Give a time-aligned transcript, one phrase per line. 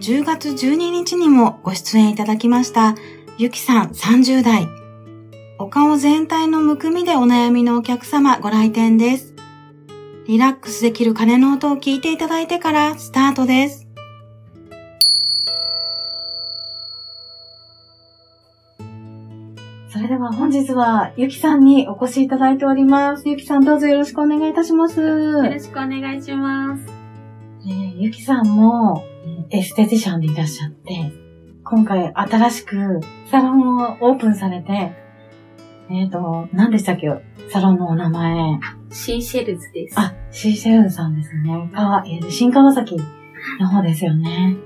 [0.00, 2.94] 10月12日にもご出演いただきました、
[3.36, 4.68] ゆきさん30代。
[5.58, 9.34] お顔全体のむくみでお悩みのお客様ご来店です。
[10.28, 13.88] リラックスできる鐘の音を聞いていただいてからスタートです。
[19.90, 23.28] それでは本日はゆきさんにお越しいただいております。
[23.28, 25.00] ゆきさんどうぞよろしくお願いいたします。
[25.00, 26.84] よろしくお願いします。
[27.66, 29.02] えー、ゆきさんも
[29.50, 31.12] エステティシャンでいらっしゃって、
[31.64, 34.92] 今回新しくサロンをオープンされて、
[35.90, 37.08] えっ、ー、と、何でしたっけ？
[37.50, 38.60] サロンのお名前。
[38.90, 39.98] シーシェルズです。
[39.98, 41.70] あ、シーシェルズさんですね。
[41.74, 42.96] かえー、新川崎
[43.58, 44.56] の方ですよね。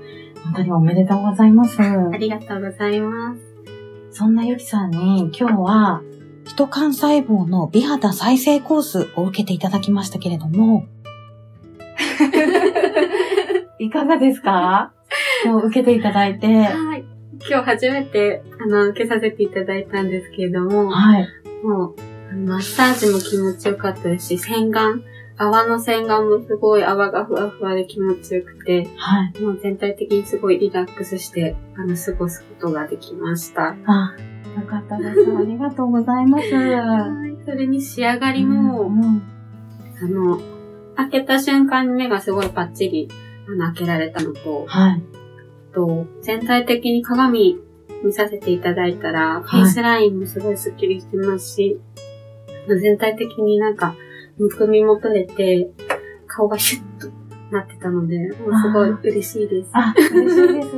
[0.43, 1.81] 本当におめでとうございます。
[1.81, 3.41] ありがとうございます。
[4.11, 6.01] そんなゆきさんに今日は、
[6.45, 10.85] 人幹細胞の美肌再生コースを受けていただきましたけれども、
[12.19, 12.62] い
[14.03, 14.93] かがですか？
[15.45, 16.47] 今日受けていただいて。
[16.47, 17.05] はい。
[17.49, 21.27] 今日初めて、あの、受けさせていただいたんですけれども、はい。
[21.63, 21.95] も
[22.31, 25.01] う、マッサージも気持ちよかったですし、洗顔、
[25.37, 29.41] 泡の洗顔もすごい泡がふわふわで気持ちよくて、はい。
[29.41, 33.75] もう全体的にすごいリラックスして、あの、過ごすことができました。
[33.85, 34.15] あ、
[34.55, 35.25] よかったです。
[35.37, 36.53] ありがとうございます。
[36.55, 37.37] はい。
[37.45, 39.21] それに仕上がりも、うんうん、
[40.01, 40.39] あの、
[40.95, 43.09] 開けた瞬間に目がすごいパッチリ
[43.47, 45.03] あの、開けられたのと、はい。
[45.73, 47.57] と、全体的に鏡
[48.03, 51.79] 見させていただいたら、フェイスラインもすごいスッキリしてますし、
[52.67, 53.95] はい、全体的になんか、
[54.37, 55.69] むくみも取れて、
[56.27, 57.11] 顔がシュッと
[57.51, 59.69] なってたので、もうすごい嬉しいです。
[59.73, 60.69] あ、嬉しいです。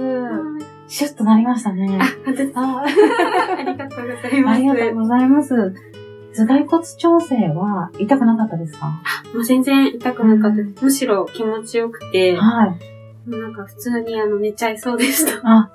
[0.88, 1.97] シュッとなりましたね。
[2.00, 2.03] あ、
[2.56, 2.84] あ
[3.58, 4.58] ありがとうございます。
[4.58, 5.74] ありがとうございます。
[6.35, 8.88] 頭蓋骨調整は痛くなかったですか？
[9.34, 10.84] もう全然痛くなかったです。
[10.84, 13.29] むしろ気持ちよくて、はい。
[13.29, 15.41] なんか普通にあの寝ちゃいそうでした。
[15.44, 15.72] あ、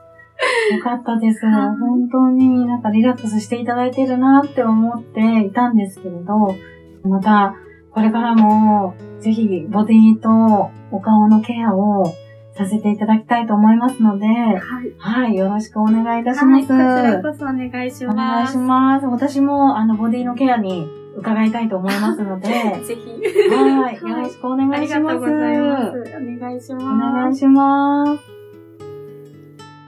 [0.73, 1.41] よかったです。
[1.41, 6.55] 本当になんかリラックスしていただいてるなって思っていたんですけれど、
[7.03, 7.57] また
[7.93, 12.15] これからもぜひボディとお顔のケアを
[12.57, 14.95] させていただきたいと思いますので、はい。
[14.99, 16.73] はい、よろしくお願いいたします。
[16.73, 18.15] はい、こちらこそお願いします。
[18.15, 19.07] お願いします。
[19.07, 22.49] 私も、あの、ボディのケアに伺いたいと思いますので、
[22.85, 23.51] ぜひ。
[23.51, 24.99] はい、よろしくお願いします。
[24.99, 25.99] ありがとうございます。
[25.99, 26.85] お願いします。
[26.85, 28.23] お願いします。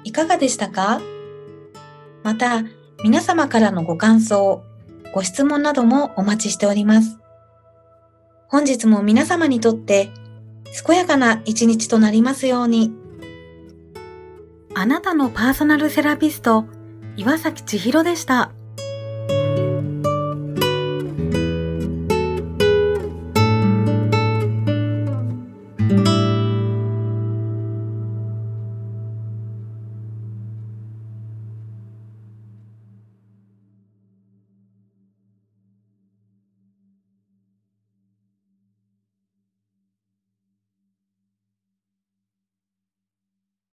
[0.05, 1.01] いかがでしたか？
[2.23, 2.63] また、
[3.03, 4.63] 皆様からのご感想、
[5.13, 7.19] ご質問などもお待ちしております。
[8.49, 10.11] 本日も皆様にとって
[10.87, 12.93] 健やかな一日となりますように。
[14.75, 16.65] あなたのパーソナルセラピスト、
[17.17, 18.53] 岩崎千尋でした。